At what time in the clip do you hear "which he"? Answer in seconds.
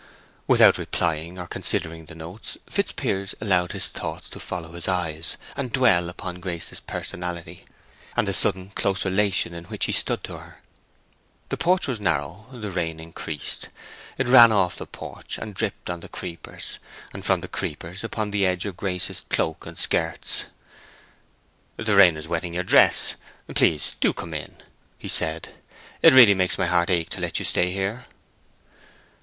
9.65-9.91